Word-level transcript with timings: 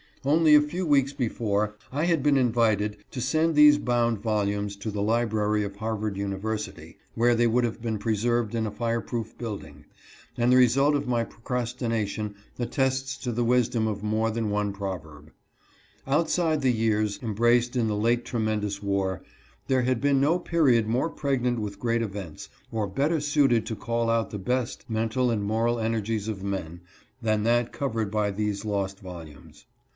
Only 0.25 0.53
a 0.53 0.61
few 0.61 0.85
weeks 0.85 1.13
before, 1.13 1.75
I 1.91 2.05
had 2.05 2.21
been 2.23 2.37
invited 2.37 2.97
to 3.09 3.21
send 3.21 3.53
these 3.55 3.77
bound 3.79 4.19
volumes 4.19 4.75
to 4.77 4.89
the 4.91 5.01
library 5.01 5.63
of 5.63 5.75
Harvard 5.75 6.15
University, 6.15 6.97
where 7.15 7.33
they 7.33 7.47
would 7.47 7.63
have 7.63 7.81
been 7.81 7.97
preserved 7.99 8.53
in 8.53 8.65
a 8.67 8.71
fire 8.71 9.01
proof 9.01 9.35
building, 9.37 9.85
and 10.37 10.51
the 10.51 10.57
result 10.57 10.95
of 10.95 11.07
my 11.07 11.23
procrastination 11.23 12.35
attests 12.59 13.17
the 13.23 13.43
wis 13.43 13.69
dom 13.69 13.87
of 13.87 14.03
more 14.03 14.29
than 14.31 14.51
one 14.51 14.73
proverb. 14.73 15.31
Outside 16.07 16.61
the 16.61 16.73
years 16.73 17.19
em 17.23 17.33
braced 17.35 17.75
in 17.75 17.87
the 17.87 17.95
late 17.97 18.23
tremendous 18.25 18.81
war, 18.81 19.23
there 19.67 19.83
had 19.83 20.01
been 20.01 20.21
no 20.21 20.37
period 20.39 20.87
more 20.87 21.09
pregnant 21.09 21.59
with 21.59 21.79
great 21.79 22.03
events, 22.03 22.49
or 22.71 22.85
better 22.87 23.19
suited 23.19 23.65
to 23.67 23.75
call 23.75 24.09
out 24.09 24.29
the 24.31 24.39
best 24.39 24.85
mental 24.87 25.29
and 25.31 25.43
moral 25.43 25.79
energies 25.79 26.27
of 26.27 26.43
men, 26.43 26.81
328 27.21 27.21
CONDUCTOR 27.21 27.21
OF 27.21 27.23
THE 27.23 27.23
UNDERGROUND 27.23 27.23
RAILROAD. 27.23 27.37
than 27.37 27.43
that 27.43 27.71
covered 27.71 28.11
by 28.11 28.31
these 28.31 28.65
lost 28.65 28.99
volumes. 28.99 29.65